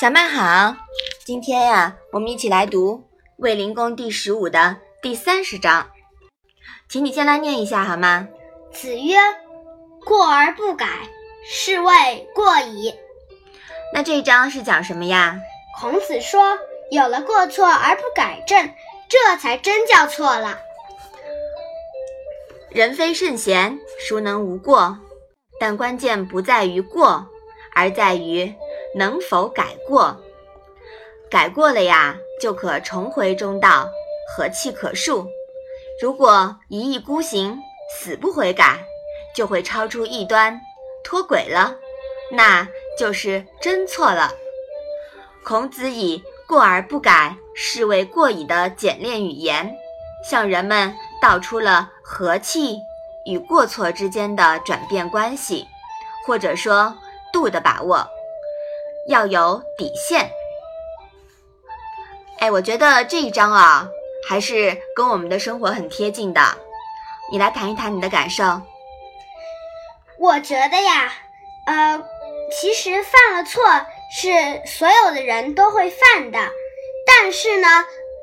[0.00, 0.76] 小麦好，
[1.24, 2.96] 今天呀，我们一起来读
[3.36, 5.88] 《卫灵公》第十五的第三十章，
[6.88, 8.28] 请你先来念一下好吗？
[8.72, 9.16] 子曰
[10.04, 10.86] ：“过而不改，
[11.48, 12.92] 是谓过矣。”
[13.94, 15.38] 那这一章是讲什么呀？
[15.80, 16.58] 孔子说
[16.90, 18.70] ：“有了过错而不改正，
[19.08, 20.58] 这才真叫错了。
[22.70, 24.98] 人非圣贤，孰能无过？
[25.64, 27.26] 但关键不在于过，
[27.74, 28.52] 而在于。”
[28.94, 30.14] 能否改过？
[31.30, 33.88] 改过了呀，就可重回中道，
[34.28, 35.26] 和气可恕。
[36.02, 37.58] 如果一意孤行，
[37.90, 38.78] 死不悔改，
[39.34, 40.60] 就会超出异端，
[41.02, 41.74] 脱轨了，
[42.30, 42.68] 那
[42.98, 44.30] 就是真错了。
[45.42, 49.74] 孔子以“过而不改，是谓过矣”的简练语言，
[50.28, 52.76] 向人们道出了和气
[53.26, 55.66] 与过错之间的转变关系，
[56.26, 56.96] 或者说
[57.32, 58.06] 度的把握。
[59.08, 60.30] 要有底线。
[62.38, 63.86] 哎，我觉得这一章啊，
[64.26, 66.40] 还是跟我们的生活很贴近的。
[67.30, 68.44] 你来谈一谈你的感受。
[70.18, 71.12] 我觉得呀，
[71.66, 72.02] 呃，
[72.50, 73.62] 其实犯了错
[74.10, 74.30] 是
[74.66, 76.38] 所有的人都会犯的，
[77.06, 77.68] 但是呢，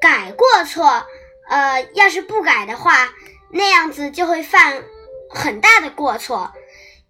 [0.00, 1.04] 改过错，
[1.48, 3.08] 呃，要是不改的话，
[3.50, 4.84] 那样子就会犯
[5.30, 6.52] 很大的过错，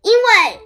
[0.02, 0.60] 因为。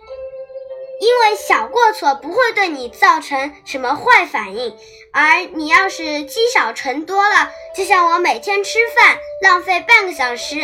[1.00, 4.78] 因为小过错不会对你造成什么坏反应，
[5.12, 10.54] 而你要是积少成多了，就像我每天吃饭浪费半个小时，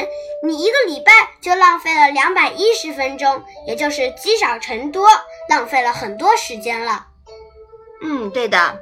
[0.44, 5.08] 你一个礼拜就浪费了两百一十分钟，也就是积少成多，
[5.48, 7.08] 浪费了很多时间了。
[8.04, 8.78] 嗯，对的。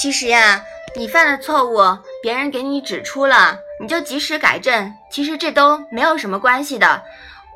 [0.00, 1.78] 其实呀，你犯了错误，
[2.26, 7.04] 别人给你指出了，你就及时改正，其实这都没有什么关系的。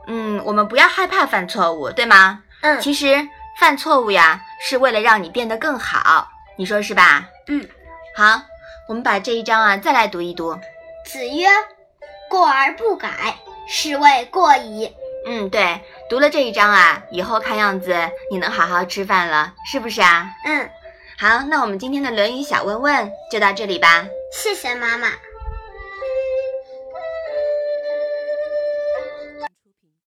[0.07, 2.45] 嗯，我们不要害怕犯错误，对吗？
[2.61, 3.27] 嗯，其实
[3.59, 7.27] 犯错误呀，是为了让你变得更好，你说是吧？
[7.49, 7.69] 嗯，
[8.17, 8.43] 好，
[8.89, 10.57] 我们把这一章啊再来读一读。
[11.05, 11.49] 子曰
[12.31, 13.09] ：“过而不改，
[13.67, 14.95] 是谓过矣。”
[15.27, 17.93] 嗯，对，读了这一章啊，以后看样子
[18.31, 20.29] 你能好好吃饭了，是不是啊？
[20.45, 20.71] 嗯，
[21.19, 24.07] 好，那我们今天的《论语》小问问就到这里吧。
[24.31, 25.30] 谢谢妈妈。